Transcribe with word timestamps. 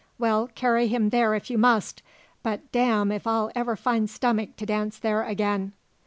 Well, 0.17 0.47
carry 0.55 0.87
him 0.87 1.09
there 1.09 1.35
if 1.35 1.51
you 1.51 1.59
must, 1.59 2.01
but 2.41 2.71
damme 2.71 3.11
if 3.11 3.27
I'll 3.27 3.51
ever 3.53 3.75
find 3.75 4.09
stomach 4.09 4.55
to 4.55 4.65
dance 4.65 4.97
there 4.97 5.21
again!" 5.23 5.73